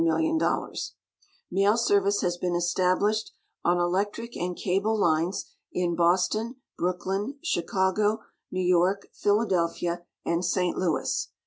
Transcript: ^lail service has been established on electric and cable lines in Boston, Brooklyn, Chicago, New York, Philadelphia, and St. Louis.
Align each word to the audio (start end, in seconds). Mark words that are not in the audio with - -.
^lail 1.53 1.77
service 1.77 2.21
has 2.21 2.35
been 2.35 2.55
established 2.55 3.33
on 3.63 3.77
electric 3.77 4.35
and 4.35 4.55
cable 4.57 4.97
lines 4.97 5.45
in 5.71 5.95
Boston, 5.95 6.55
Brooklyn, 6.75 7.37
Chicago, 7.43 8.23
New 8.49 8.65
York, 8.65 9.09
Philadelphia, 9.13 10.01
and 10.25 10.43
St. 10.43 10.75
Louis. 10.75 11.29